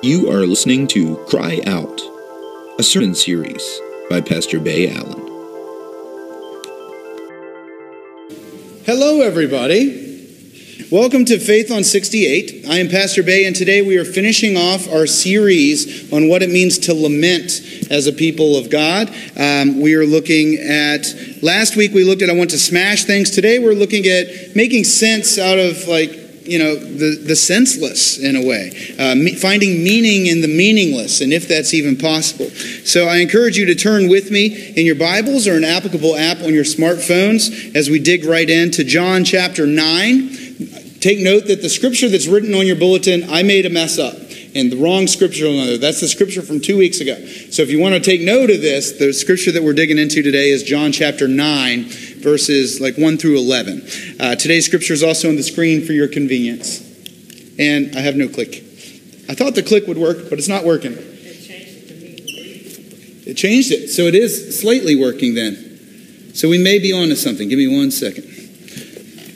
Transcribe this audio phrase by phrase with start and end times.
[0.00, 2.00] You are listening to Cry Out,
[2.78, 5.26] a sermon series by Pastor Bay Allen.
[8.86, 10.86] Hello, everybody.
[10.92, 12.66] Welcome to Faith on 68.
[12.68, 16.50] I am Pastor Bay, and today we are finishing off our series on what it
[16.50, 17.60] means to lament
[17.90, 19.12] as a people of God.
[19.36, 21.12] Um, we are looking at,
[21.42, 23.32] last week we looked at I want to smash things.
[23.32, 28.36] Today we're looking at making sense out of like you know, the, the senseless in
[28.36, 32.50] a way, uh, me, finding meaning in the meaningless, and if that's even possible.
[32.84, 36.38] So I encourage you to turn with me in your Bibles or an applicable app
[36.38, 40.30] on your smartphones as we dig right into John chapter 9.
[41.00, 44.14] Take note that the scripture that's written on your bulletin, I made a mess up
[44.54, 45.78] and the wrong scripture on there.
[45.78, 47.14] That's the scripture from two weeks ago.
[47.50, 50.22] So if you want to take note of this, the scripture that we're digging into
[50.22, 51.88] today is John chapter 9,
[52.28, 53.88] verses like 1 through 11.
[54.20, 56.84] Uh, today's scripture is also on the screen for your convenience.
[57.58, 58.56] And I have no click.
[59.28, 60.92] I thought the click would work, but it's not working.
[60.92, 61.72] It changed
[63.26, 63.34] it.
[63.34, 66.34] changed it, So it is slightly working then.
[66.34, 67.48] So we may be on to something.
[67.48, 68.24] Give me one second.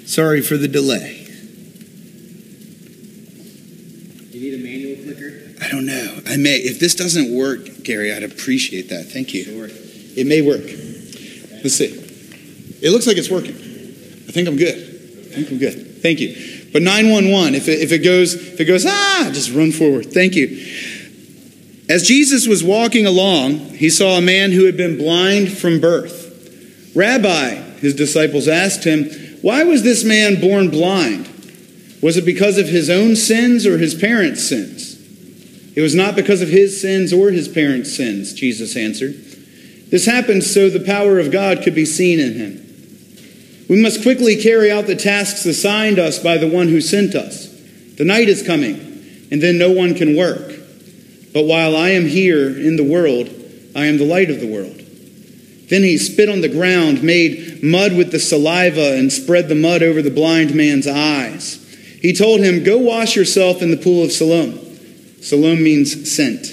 [0.06, 1.18] Sorry for the delay.
[4.30, 5.64] You need a manual clicker?
[5.64, 6.20] I don't know.
[6.26, 6.56] I may.
[6.56, 9.06] If this doesn't work, Gary, I'd appreciate that.
[9.06, 9.44] Thank you.
[9.44, 9.68] Sure.
[9.70, 10.64] It may work.
[11.62, 12.01] Let's see.
[12.82, 13.54] It looks like it's working.
[13.54, 14.76] I think I'm good.
[14.76, 16.02] I think I'm good.
[16.02, 16.70] Thank you.
[16.72, 20.12] But 911, if it, if it goes, if it goes, ah, just run forward.
[20.12, 20.48] Thank you.
[21.88, 26.92] As Jesus was walking along, he saw a man who had been blind from birth.
[26.94, 29.10] Rabbi, his disciples asked him,
[29.42, 31.28] why was this man born blind?
[32.02, 34.92] Was it because of his own sins or his parents' sins?
[35.76, 39.14] It was not because of his sins or his parents' sins, Jesus answered.
[39.90, 42.62] This happened so the power of God could be seen in him.
[43.68, 47.48] We must quickly carry out the tasks assigned us by the one who sent us.
[47.96, 50.52] The night is coming, and then no one can work.
[51.32, 53.28] But while I am here in the world,
[53.74, 54.78] I am the light of the world.
[55.68, 59.82] Then he spit on the ground, made mud with the saliva, and spread the mud
[59.82, 61.58] over the blind man's eyes.
[62.02, 64.58] He told him, Go wash yourself in the pool of Siloam.
[65.22, 66.44] Siloam means sent.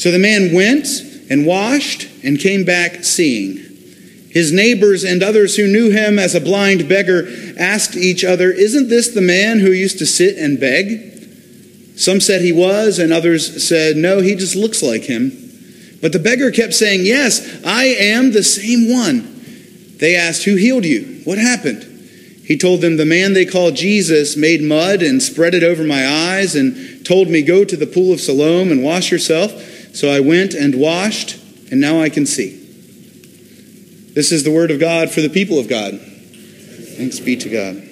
[0.00, 0.86] So the man went
[1.28, 3.58] and washed and came back seeing.
[4.30, 8.88] His neighbors and others who knew him as a blind beggar asked each other, Isn't
[8.88, 11.10] this the man who used to sit and beg?
[11.96, 15.30] Some said he was, and others said, No, he just looks like him.
[16.00, 19.96] But the beggar kept saying, Yes, I am the same one.
[19.98, 21.22] They asked, Who healed you?
[21.24, 21.82] What happened?
[22.44, 26.06] He told them, The man they call Jesus made mud and spread it over my
[26.06, 29.52] eyes and told me, Go to the pool of Siloam and wash yourself.
[29.94, 31.36] So I went and washed,
[31.72, 32.59] and now I can see.
[34.20, 35.98] This is the word of God for the people of God.
[35.98, 37.82] Thanks be to God.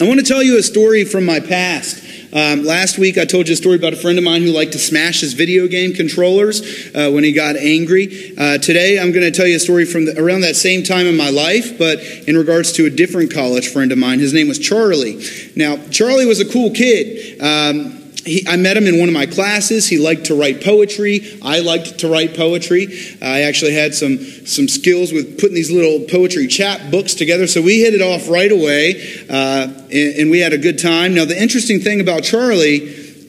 [0.00, 2.00] I want to tell you a story from my past.
[2.32, 4.70] Um, last week, I told you a story about a friend of mine who liked
[4.74, 8.36] to smash his video game controllers uh, when he got angry.
[8.38, 11.08] Uh, today, I'm going to tell you a story from the, around that same time
[11.08, 11.98] in my life, but
[12.28, 14.20] in regards to a different college friend of mine.
[14.20, 15.24] His name was Charlie.
[15.56, 17.42] Now, Charlie was a cool kid.
[17.42, 19.88] Um, he, I met him in one of my classes.
[19.88, 21.38] He liked to write poetry.
[21.42, 23.16] I liked to write poetry.
[23.20, 27.46] I actually had some, some skills with putting these little poetry chap books together.
[27.46, 31.14] So we hit it off right away, uh, and, and we had a good time.
[31.14, 32.78] Now, the interesting thing about Charlie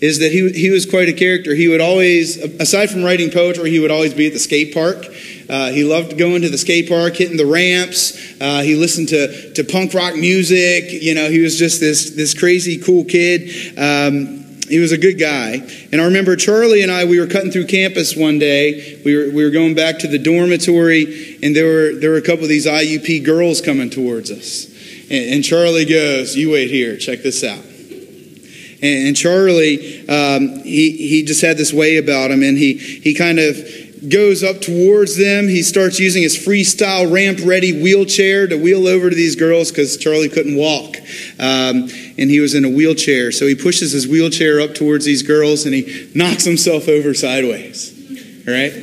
[0.04, 1.56] is that he, he was quite a character.
[1.56, 5.06] He would always, aside from writing poetry, he would always be at the skate park.
[5.50, 8.14] Uh, he loved going to the skate park, hitting the ramps.
[8.42, 10.92] Uh, he listened to, to punk rock music.
[10.92, 13.78] You know, he was just this, this crazy cool kid.
[13.80, 15.62] Um, he was a good guy.
[15.92, 19.02] And I remember Charlie and I, we were cutting through campus one day.
[19.04, 22.22] We were, we were going back to the dormitory, and there were, there were a
[22.22, 24.68] couple of these IUP girls coming towards us.
[25.10, 27.64] And, and Charlie goes, You wait here, check this out.
[28.84, 33.14] And, and Charlie, um, he, he just had this way about him, and he, he
[33.14, 33.58] kind of
[34.10, 35.48] goes up towards them.
[35.48, 39.98] He starts using his freestyle ramp ready wheelchair to wheel over to these girls because
[39.98, 40.98] Charlie couldn't walk.
[41.40, 43.32] Um, and he was in a wheelchair.
[43.32, 47.92] So he pushes his wheelchair up towards these girls and he knocks himself over sideways.
[48.46, 48.74] Right?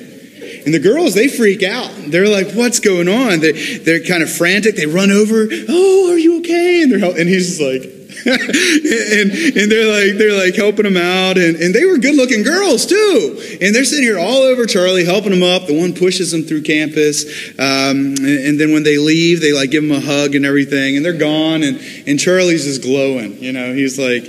[0.64, 1.90] And the girls, they freak out.
[2.08, 3.40] They're like, what's going on?
[3.40, 4.76] They're, they're kind of frantic.
[4.76, 5.48] They run over.
[5.68, 6.82] Oh, are you okay?
[6.82, 11.38] And, they're, and he's just like, and, and they're like they're like helping him out.
[11.38, 13.58] And, and they were good looking girls too.
[13.60, 15.66] And they're sitting here all over charlie helping him up.
[15.66, 17.24] The one pushes him through campus.
[17.58, 20.96] Um, and, and, then when they leave they like give him a hug and everything.
[20.96, 21.62] And they're gone.
[21.62, 23.74] And, and charlie's just glowing you know?
[23.74, 24.22] He's like,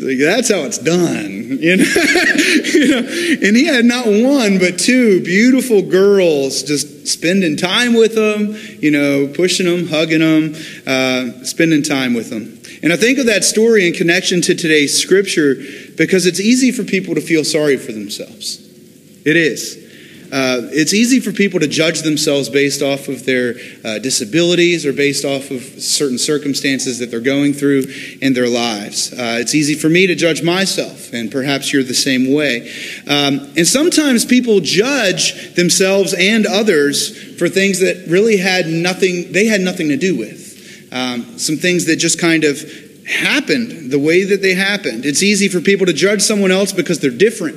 [0.00, 1.84] like that's how it's done you know?
[2.74, 3.46] you know?
[3.48, 8.90] And he had not one but two beautiful girls just spending time with him you
[8.90, 10.54] know pushing them hugging them
[10.86, 14.98] uh, spending time with them And I think of that story in connection to today's
[14.98, 15.54] scripture
[15.96, 18.58] because it's easy for people to feel sorry for themselves.
[19.24, 19.78] It is.
[20.32, 24.92] Uh, it's easy for people to judge themselves based off of their uh, disabilities or
[24.92, 27.84] based off of certain circumstances that they're going through
[28.22, 29.12] in their lives.
[29.12, 32.72] Uh, it's easy for me to judge myself, and perhaps you're the same way.
[33.06, 39.44] Um, and sometimes people judge themselves and others for things that really had nothing, they
[39.44, 40.51] had nothing to do with.
[40.92, 42.60] Um, some things that just kind of
[43.06, 45.04] happened the way that they happened.
[45.06, 47.56] It's easy for people to judge someone else because they're different.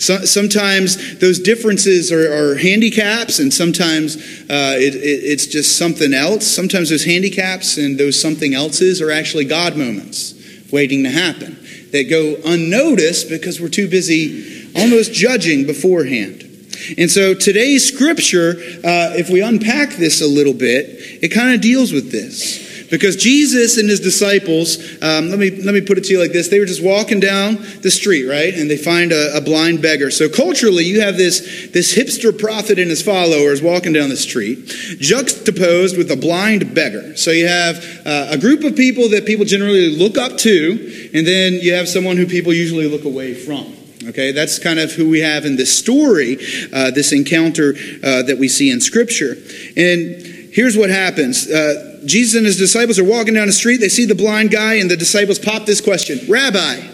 [0.00, 4.16] So, sometimes those differences are, are, handicaps, and sometimes
[4.50, 6.44] uh, it, it, it's just something else.
[6.44, 10.34] Sometimes those handicaps and those something else's are actually God moments
[10.72, 11.56] waiting to happen
[11.92, 16.51] that go unnoticed because we're too busy almost judging beforehand.
[16.98, 20.86] And so today's scripture, uh, if we unpack this a little bit,
[21.22, 22.70] it kind of deals with this.
[22.92, 26.32] Because Jesus and his disciples, um, let, me, let me put it to you like
[26.32, 28.52] this they were just walking down the street, right?
[28.52, 30.10] And they find a, a blind beggar.
[30.10, 34.66] So culturally, you have this, this hipster prophet and his followers walking down the street,
[35.00, 37.16] juxtaposed with a blind beggar.
[37.16, 41.26] So you have uh, a group of people that people generally look up to, and
[41.26, 43.72] then you have someone who people usually look away from.
[44.08, 46.38] Okay, that's kind of who we have in this story,
[46.72, 49.36] uh, this encounter uh, that we see in Scripture.
[49.76, 51.48] And here's what happens.
[51.48, 53.78] Uh, Jesus and his disciples are walking down the street.
[53.78, 56.88] They see the blind guy, and the disciples pop this question Rabbi.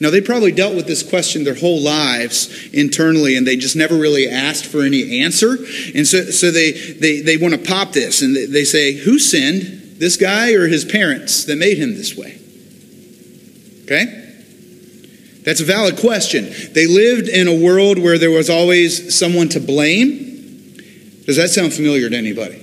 [0.00, 3.94] Now, they probably dealt with this question their whole lives internally, and they just never
[3.94, 5.58] really asked for any answer.
[5.94, 10.00] And so, so they, they, they want to pop this, and they say, Who sinned,
[10.00, 12.40] this guy or his parents, that made him this way?
[13.84, 14.21] Okay?
[15.44, 16.52] That's a valid question.
[16.72, 20.30] They lived in a world where there was always someone to blame.
[21.26, 22.58] Does that sound familiar to anybody?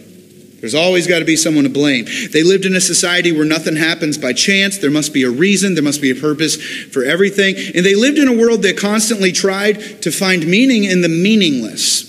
[0.60, 2.06] There's always got to be someone to blame.
[2.32, 4.78] They lived in a society where nothing happens by chance.
[4.78, 6.62] There must be a reason, there must be a purpose
[6.92, 7.56] for everything.
[7.76, 12.08] And they lived in a world that constantly tried to find meaning in the meaningless.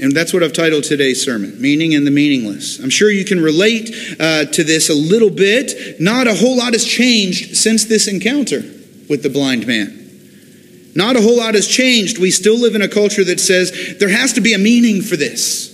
[0.00, 2.80] And that's what I've titled today's sermon Meaning in the Meaningless.
[2.80, 6.00] I'm sure you can relate uh, to this a little bit.
[6.00, 8.62] Not a whole lot has changed since this encounter
[9.12, 10.90] with the blind man.
[10.94, 12.18] Not a whole lot has changed.
[12.18, 15.16] We still live in a culture that says there has to be a meaning for
[15.16, 15.68] this.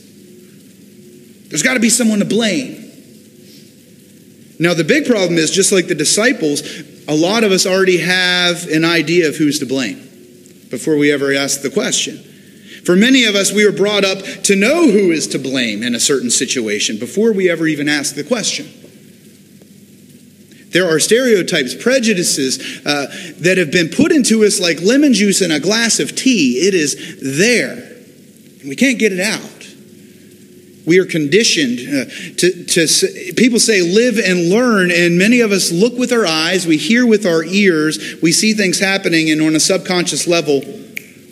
[1.47, 2.75] There's got to be someone to blame.
[4.59, 6.63] Now, the big problem is just like the disciples,
[7.07, 9.99] a lot of us already have an idea of who's to blame
[10.69, 12.19] before we ever ask the question.
[12.85, 15.95] For many of us, we were brought up to know who is to blame in
[15.95, 18.67] a certain situation before we ever even ask the question.
[20.71, 23.07] There are stereotypes, prejudices uh,
[23.39, 26.67] that have been put into us like lemon juice in a glass of tea.
[26.67, 27.77] It is there.
[28.67, 29.55] We can't get it out.
[30.87, 32.05] We are conditioned uh,
[32.39, 36.67] to, to, people say live and learn, and many of us look with our eyes,
[36.67, 40.63] we hear with our ears, we see things happening, and on a subconscious level,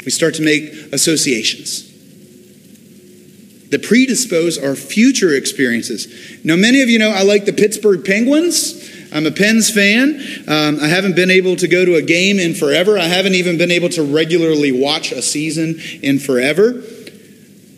[0.04, 1.86] we start to make associations
[3.70, 6.38] that predispose our future experiences.
[6.44, 8.95] Now, many of you know I like the Pittsburgh Penguins.
[9.16, 10.20] I'm a Pens fan.
[10.46, 12.98] Um, I haven't been able to go to a game in forever.
[12.98, 16.82] I haven't even been able to regularly watch a season in forever.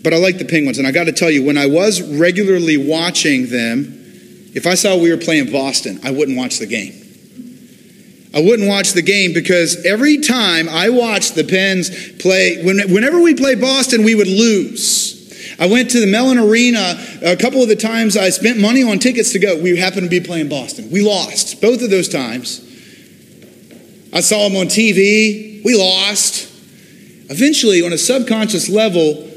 [0.02, 0.78] But I like the Penguins.
[0.78, 3.94] And I got to tell you, when I was regularly watching them,
[4.54, 6.94] if I saw we were playing Boston, I wouldn't watch the game.
[8.34, 13.34] I wouldn't watch the game because every time I watched the Pens play, whenever we
[13.34, 15.17] play Boston, we would lose.
[15.58, 18.98] I went to the Mellon Arena a couple of the times I spent money on
[18.98, 19.60] tickets to go.
[19.60, 20.90] We happened to be playing Boston.
[20.90, 22.64] We lost both of those times.
[24.12, 25.64] I saw them on TV.
[25.64, 26.46] We lost.
[27.30, 29.28] Eventually, on a subconscious level,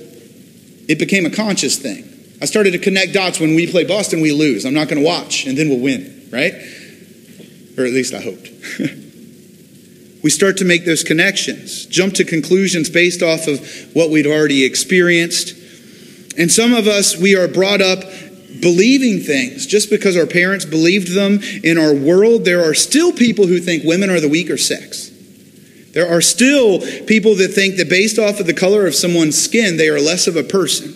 [0.88, 2.08] it became a conscious thing.
[2.42, 4.66] I started to connect dots when we play Boston, we lose.
[4.66, 6.54] I'm not going to watch, and then we'll win, right?
[7.78, 8.50] Or at least I hoped.
[10.24, 13.60] we start to make those connections, jump to conclusions based off of
[13.94, 15.56] what we'd already experienced.
[16.38, 18.04] And some of us, we are brought up
[18.62, 22.46] believing things just because our parents believed them in our world.
[22.46, 25.10] There are still people who think women are the weaker sex.
[25.94, 29.78] There are still people that think that based off of the color of someone's skin,
[29.78, 30.96] they are less of a person.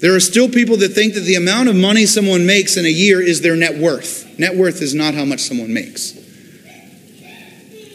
[0.00, 2.90] There are still people that think that the amount of money someone makes in a
[2.90, 4.38] year is their net worth.
[4.38, 6.12] Net worth is not how much someone makes.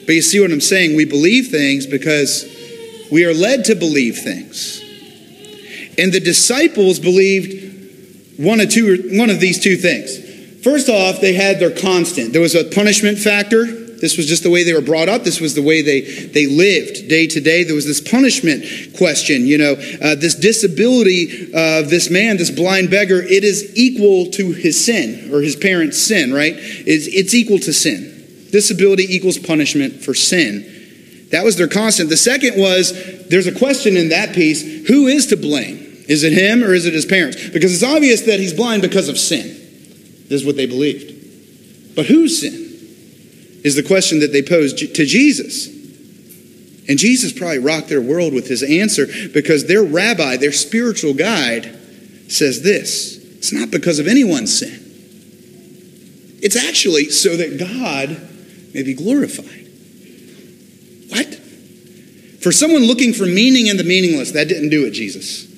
[0.08, 0.96] But you see what I'm saying?
[0.96, 2.46] We believe things because
[3.12, 4.81] we are led to believe things.
[5.98, 10.18] And the disciples believed one of, two, one of these two things.
[10.64, 12.34] First off, they had their constant.
[12.34, 13.66] There was a punishment factor
[14.02, 15.24] This was just the way they were brought up.
[15.24, 17.64] This was the way they, they lived day to day.
[17.64, 18.66] There was this punishment
[18.98, 24.32] question, you know, uh, this disability of this man, this blind beggar, it is equal
[24.32, 26.56] to his sin or his parents' sin, right?
[26.58, 28.48] It's, it's equal to sin.
[28.52, 31.28] Disability equals punishment for sin.
[31.30, 32.10] That was their constant.
[32.10, 35.81] The second was there's a question in that piece who is to blame?
[36.08, 37.50] Is it him or is it his parents?
[37.50, 39.48] Because it's obvious that he's blind because of sin.
[39.48, 41.96] This is what they believed.
[41.96, 42.70] But whose sin?
[43.64, 45.68] Is the question that they posed to Jesus.
[46.88, 51.78] And Jesus probably rocked their world with his answer because their rabbi, their spiritual guide,
[52.28, 54.80] says this it's not because of anyone's sin,
[56.42, 58.10] it's actually so that God
[58.74, 59.68] may be glorified.
[61.10, 61.36] What?
[62.42, 65.51] For someone looking for meaning in the meaningless, that didn't do it, Jesus.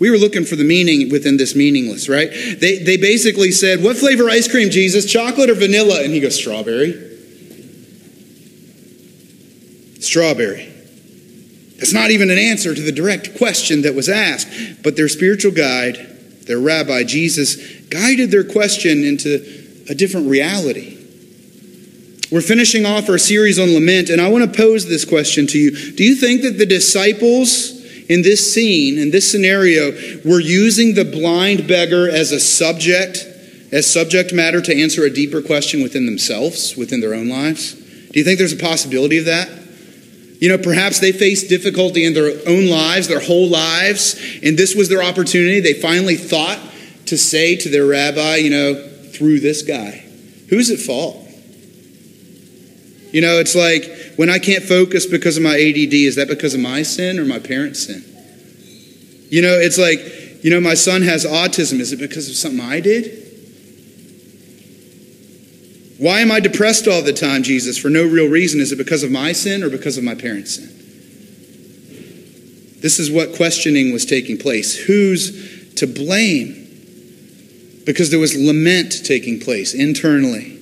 [0.00, 2.30] We were looking for the meaning within this meaningless, right?
[2.30, 5.10] They, they basically said, What flavor ice cream, Jesus?
[5.10, 6.02] Chocolate or vanilla?
[6.02, 6.92] And he goes, Strawberry.
[10.00, 10.72] Strawberry.
[11.78, 15.52] That's not even an answer to the direct question that was asked, but their spiritual
[15.52, 15.96] guide,
[16.46, 17.56] their rabbi, Jesus,
[17.88, 19.36] guided their question into
[19.88, 20.96] a different reality.
[22.30, 25.58] We're finishing off our series on lament, and I want to pose this question to
[25.58, 25.92] you.
[25.92, 27.77] Do you think that the disciples
[28.08, 29.92] in this scene, in this scenario,
[30.24, 33.26] we're using the blind beggar as a subject,
[33.70, 37.74] as subject matter to answer a deeper question within themselves, within their own lives?
[37.74, 39.48] Do you think there's a possibility of that?
[40.40, 44.74] You know, perhaps they faced difficulty in their own lives, their whole lives, and this
[44.74, 45.60] was their opportunity.
[45.60, 46.58] They finally thought
[47.06, 50.04] to say to their rabbi, you know, through this guy,
[50.48, 51.26] who's at fault?
[53.10, 53.82] You know, it's like
[54.18, 57.24] when I can't focus because of my ADD, is that because of my sin or
[57.24, 58.02] my parents' sin?
[59.30, 60.00] You know, it's like,
[60.42, 61.78] you know, my son has autism.
[61.78, 63.14] Is it because of something I did?
[65.98, 68.58] Why am I depressed all the time, Jesus, for no real reason?
[68.60, 70.66] Is it because of my sin or because of my parents' sin?
[72.80, 74.76] This is what questioning was taking place.
[74.76, 76.54] Who's to blame?
[77.86, 80.57] Because there was lament taking place internally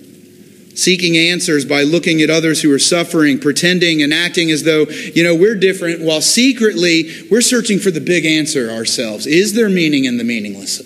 [0.77, 5.25] seeking answers by looking at others who are suffering, pretending and acting as though, you
[5.25, 9.27] know, we're different, while secretly we're searching for the big answer ourselves.
[9.27, 10.81] Is there meaning in the meaningless?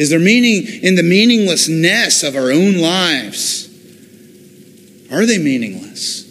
[0.00, 3.68] Is there meaning in the meaninglessness of our own lives?
[5.12, 6.22] Are they meaningless?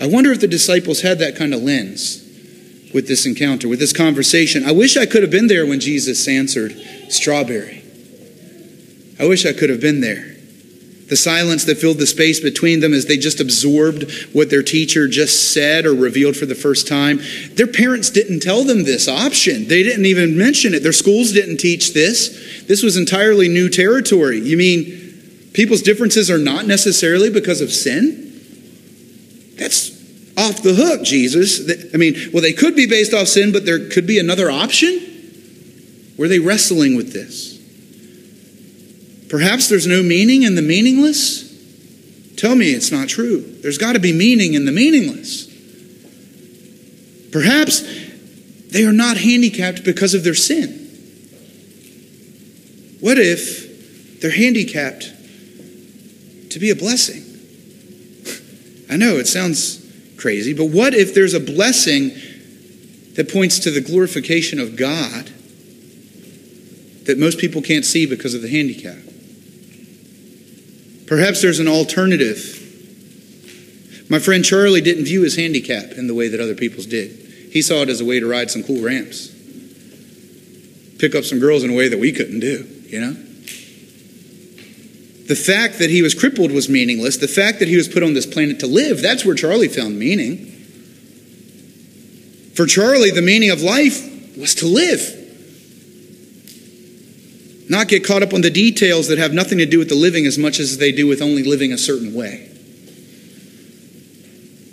[0.00, 2.26] I wonder if the disciples had that kind of lens
[2.94, 4.64] with this encounter, with this conversation.
[4.64, 6.74] I wish I could have been there when Jesus answered
[7.10, 7.84] strawberry.
[9.20, 10.39] I wish I could have been there
[11.10, 15.08] the silence that filled the space between them as they just absorbed what their teacher
[15.08, 17.20] just said or revealed for the first time.
[17.54, 19.66] Their parents didn't tell them this option.
[19.66, 20.82] They didn't even mention it.
[20.84, 22.64] Their schools didn't teach this.
[22.66, 24.38] This was entirely new territory.
[24.38, 28.28] You mean people's differences are not necessarily because of sin?
[29.58, 29.90] That's
[30.38, 31.92] off the hook, Jesus.
[31.92, 36.14] I mean, well, they could be based off sin, but there could be another option.
[36.16, 37.59] Were they wrestling with this?
[39.30, 41.48] Perhaps there's no meaning in the meaningless?
[42.36, 43.40] Tell me it's not true.
[43.40, 45.46] There's got to be meaning in the meaningless.
[47.30, 47.82] Perhaps
[48.72, 50.68] they are not handicapped because of their sin.
[52.98, 55.04] What if they're handicapped
[56.50, 57.22] to be a blessing?
[58.90, 62.10] I know it sounds crazy, but what if there's a blessing
[63.14, 65.30] that points to the glorification of God
[67.04, 69.09] that most people can't see because of the handicap?
[71.10, 72.38] Perhaps there's an alternative.
[74.08, 77.10] My friend Charlie didn't view his handicap in the way that other people's did.
[77.50, 79.26] He saw it as a way to ride some cool ramps,
[81.00, 83.14] pick up some girls in a way that we couldn't do, you know?
[85.26, 87.16] The fact that he was crippled was meaningless.
[87.16, 89.98] The fact that he was put on this planet to live, that's where Charlie found
[89.98, 90.46] meaning.
[92.54, 95.19] For Charlie, the meaning of life was to live
[97.70, 100.26] not get caught up on the details that have nothing to do with the living
[100.26, 102.48] as much as they do with only living a certain way,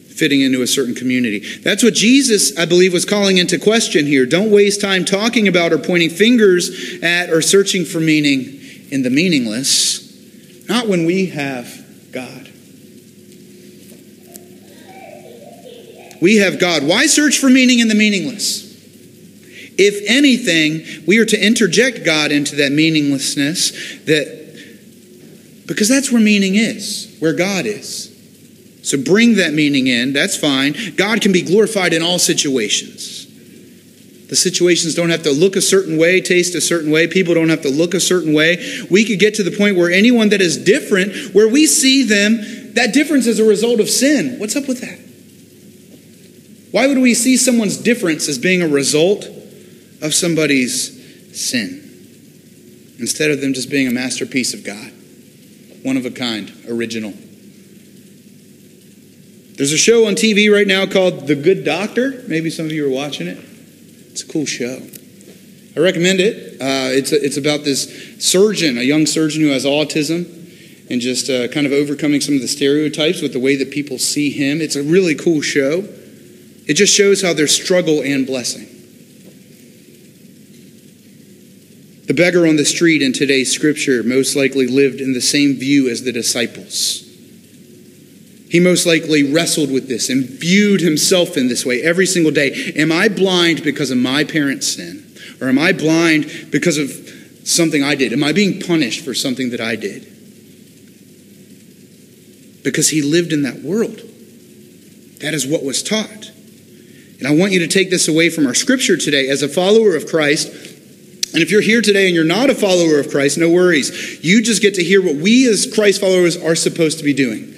[0.09, 1.39] fitting into a certain community.
[1.59, 4.25] That's what Jesus, I believe, was calling into question here.
[4.25, 9.11] Don't waste time talking about or pointing fingers at or searching for meaning in the
[9.11, 12.51] meaningless, not when we have God.
[16.19, 16.83] We have God.
[16.83, 18.66] Why search for meaning in the meaningless?
[19.77, 23.71] If anything, we are to interject God into that meaninglessness
[24.05, 24.37] that
[25.67, 28.13] because that's where meaning is, where God is.
[28.83, 30.73] So bring that meaning in, that's fine.
[30.95, 33.25] God can be glorified in all situations.
[34.29, 37.07] The situations don't have to look a certain way, taste a certain way.
[37.07, 38.85] People don't have to look a certain way.
[38.89, 42.73] We could get to the point where anyone that is different, where we see them,
[42.73, 44.39] that difference is a result of sin.
[44.39, 44.99] What's up with that?
[46.71, 49.25] Why would we see someone's difference as being a result
[50.01, 50.95] of somebody's
[51.33, 51.83] sin
[52.99, 54.91] instead of them just being a masterpiece of God?
[55.83, 57.13] One of a kind, original.
[59.57, 62.23] There's a show on TV right now called The Good Doctor.
[62.27, 63.39] Maybe some of you are watching it.
[64.11, 64.79] It's a cool show.
[65.75, 66.61] I recommend it.
[66.61, 70.25] Uh, it's, a, it's about this surgeon, a young surgeon who has autism,
[70.91, 73.97] and just uh, kind of overcoming some of the stereotypes with the way that people
[73.97, 74.61] see him.
[74.61, 75.87] It's a really cool show.
[76.67, 78.66] It just shows how there's struggle and blessing.
[82.07, 85.89] The beggar on the street in today's scripture most likely lived in the same view
[85.89, 87.03] as the disciples.
[88.49, 92.71] He most likely wrestled with this and viewed himself in this way every single day.
[92.77, 95.03] Am I blind because of my parents' sin?
[95.41, 96.89] Or am I blind because of
[97.43, 98.13] something I did?
[98.13, 100.03] Am I being punished for something that I did?
[102.63, 103.97] Because he lived in that world.
[105.19, 106.31] That is what was taught.
[107.19, 109.95] And I want you to take this away from our scripture today as a follower
[109.95, 110.66] of Christ.
[111.33, 114.23] And if you're here today and you're not a follower of Christ, no worries.
[114.23, 117.53] You just get to hear what we as Christ followers are supposed to be doing.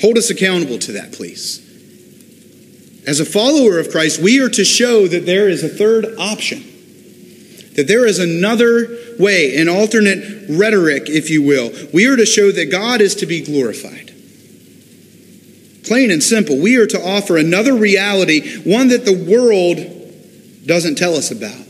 [0.00, 1.64] Hold us accountable to that, please.
[3.06, 6.62] As a follower of Christ, we are to show that there is a third option,
[7.74, 11.72] that there is another way, an alternate rhetoric, if you will.
[11.94, 14.12] We are to show that God is to be glorified.
[15.84, 21.14] Plain and simple, we are to offer another reality, one that the world doesn't tell
[21.14, 21.67] us about.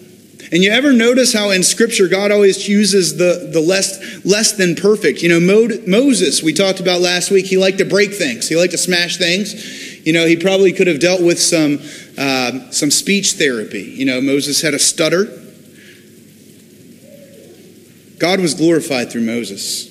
[0.50, 4.74] And you ever notice how in Scripture God always uses the, the less, less than
[4.74, 5.22] perfect?
[5.22, 8.56] You know, Mo, Moses, we talked about last week, he liked to break things, he
[8.56, 9.86] liked to smash things.
[10.06, 11.80] You know, he probably could have dealt with some,
[12.16, 13.82] uh, some speech therapy.
[13.82, 15.26] You know, Moses had a stutter.
[18.18, 19.86] God was glorified through Moses.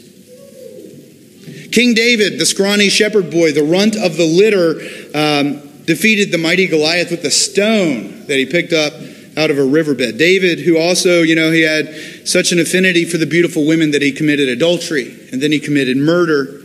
[1.71, 4.79] King David, the scrawny shepherd boy, the runt of the litter,
[5.13, 8.93] um, defeated the mighty Goliath with a stone that he picked up
[9.38, 10.17] out of a riverbed.
[10.17, 14.01] David, who also, you know, he had such an affinity for the beautiful women that
[14.01, 16.63] he committed adultery and then he committed murder.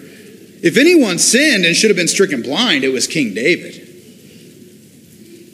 [0.64, 3.76] If anyone sinned and should have been stricken blind, it was King David.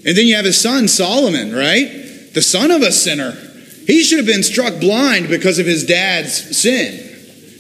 [0.07, 2.31] And then you have his son Solomon, right?
[2.33, 3.33] The son of a sinner.
[3.87, 7.05] He should have been struck blind because of his dad's sin.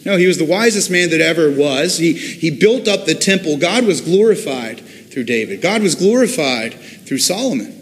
[0.07, 1.99] No, he was the wisest man that ever was.
[1.99, 3.59] He, he built up the temple.
[3.59, 7.78] God was glorified through David, God was glorified through Solomon.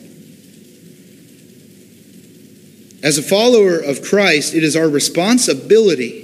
[3.03, 6.23] As a follower of Christ, it is our responsibility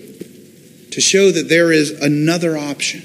[0.91, 3.03] to show that there is another option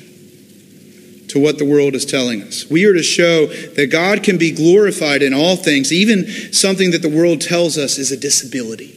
[1.30, 2.70] to what the world is telling us.
[2.70, 7.02] We are to show that God can be glorified in all things, even something that
[7.02, 8.94] the world tells us is a disability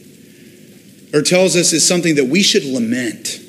[1.13, 3.39] or tells us is something that we should lament.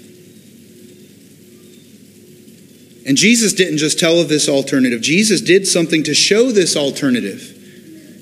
[3.06, 7.51] And Jesus didn't just tell of this alternative, Jesus did something to show this alternative.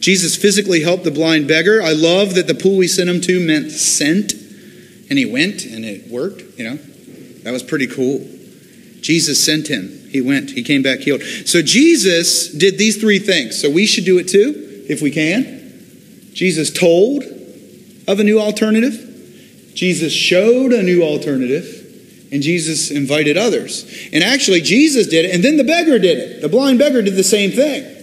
[0.00, 1.82] Jesus physically helped the blind beggar.
[1.82, 5.84] I love that the pool we sent him to meant sent, and he went and
[5.84, 6.76] it worked, you know.
[7.42, 8.26] That was pretty cool.
[9.00, 10.08] Jesus sent him.
[10.10, 10.50] He went.
[10.50, 11.22] He came back healed.
[11.22, 13.60] So Jesus did these three things.
[13.60, 16.32] So we should do it too, if we can.
[16.34, 17.22] Jesus told
[18.08, 19.72] of a new alternative.
[19.74, 21.76] Jesus showed a new alternative.
[22.32, 24.08] And Jesus invited others.
[24.12, 26.40] And actually, Jesus did it, and then the beggar did it.
[26.42, 27.99] The blind beggar did the same thing.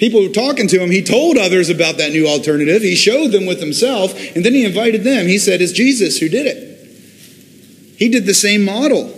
[0.00, 0.90] People were talking to him.
[0.90, 2.80] He told others about that new alternative.
[2.80, 5.26] He showed them with himself, and then he invited them.
[5.26, 7.98] He said, It's Jesus who did it.
[7.98, 9.08] He did the same model.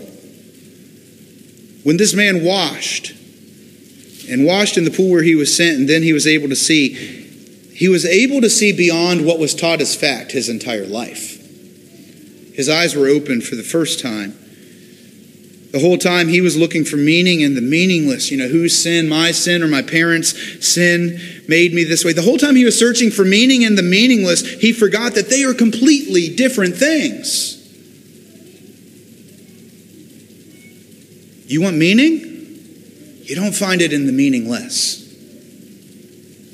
[1.85, 3.13] When this man washed,
[4.29, 6.57] and washed in the pool where he was sent, and then he was able to
[6.57, 6.89] see,
[7.73, 11.39] he was able to see beyond what was taught as fact his entire life.
[12.55, 14.37] His eyes were opened for the first time.
[15.73, 18.31] The whole time he was looking for meaning in the meaningless.
[18.31, 22.13] You know, whose sin, my sin or my parents' sin made me this way.
[22.13, 25.45] The whole time he was searching for meaning in the meaningless, he forgot that they
[25.45, 27.59] are completely different things.
[31.47, 32.21] You want meaning?
[33.25, 35.01] You don't find it in the meaningless.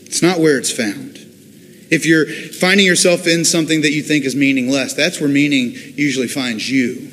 [0.06, 1.16] It's not where it's found.
[1.90, 6.28] If you're finding yourself in something that you think is meaningless, that's where meaning usually
[6.28, 7.07] finds you.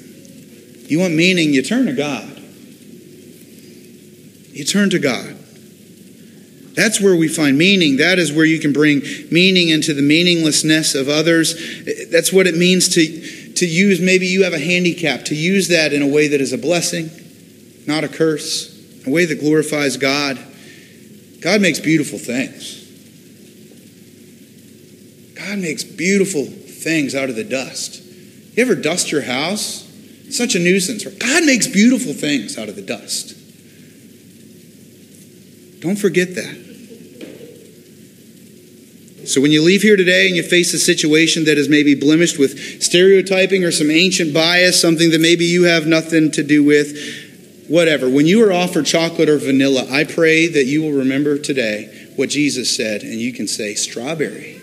[0.87, 2.41] You want meaning, you turn to God.
[4.51, 5.35] You turn to God.
[6.75, 7.97] That's where we find meaning.
[7.97, 11.55] That is where you can bring meaning into the meaninglessness of others.
[12.09, 15.93] That's what it means to, to use, maybe you have a handicap, to use that
[15.93, 17.09] in a way that is a blessing,
[17.87, 18.73] not a curse,
[19.05, 20.37] a way that glorifies God.
[21.39, 22.81] God makes beautiful things.
[25.35, 28.03] God makes beautiful things out of the dust.
[28.55, 29.84] You ever dust your house?
[30.29, 31.05] Such a nuisance.
[31.05, 33.35] God makes beautiful things out of the dust.
[35.81, 36.65] Don't forget that.
[39.27, 42.37] So when you leave here today and you face a situation that is maybe blemished
[42.37, 47.65] with stereotyping or some ancient bias, something that maybe you have nothing to do with,
[47.67, 52.09] whatever, when you are offered chocolate or vanilla, I pray that you will remember today
[52.15, 54.54] what Jesus said and you can say strawberry.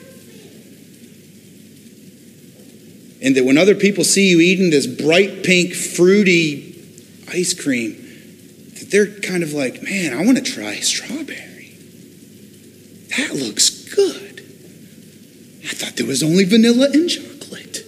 [3.22, 6.74] And that when other people see you eating this bright pink, fruity
[7.32, 7.94] ice cream,
[8.78, 11.76] that they're kind of like, man, I want to try strawberry.
[13.16, 14.40] That looks good.
[15.64, 17.84] I thought there was only vanilla and chocolate.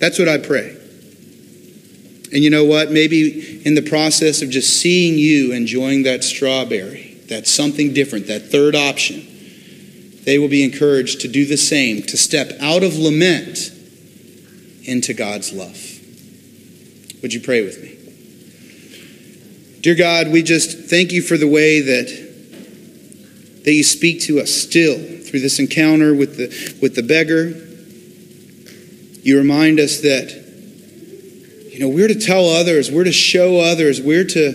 [0.00, 0.76] That's what I pray.
[2.32, 2.90] And you know what?
[2.90, 8.50] Maybe in the process of just seeing you enjoying that strawberry, that's something different, that
[8.50, 9.26] third option,
[10.28, 13.72] they will be encouraged to do the same, to step out of lament
[14.84, 15.80] into God's love.
[17.22, 17.96] Would you pray with me?
[19.80, 24.50] Dear God, we just thank you for the way that that you speak to us
[24.50, 27.46] still through this encounter with the with the beggar.
[29.22, 30.30] You remind us that
[31.72, 34.48] you know, we're to tell others, we're to show others, we're to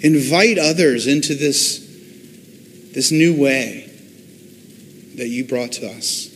[0.00, 1.78] invite others into this
[2.92, 3.83] this new way
[5.16, 6.28] that you brought to us.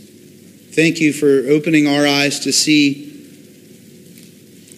[0.73, 3.07] Thank you for opening our eyes to see.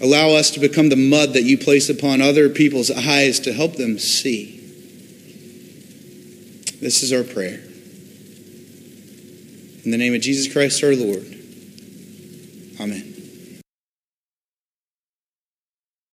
[0.00, 3.74] Allow us to become the mud that you place upon other people's eyes to help
[3.74, 4.56] them see.
[6.80, 7.60] This is our prayer.
[9.84, 11.26] In the name of Jesus Christ our Lord.
[12.80, 13.09] Amen.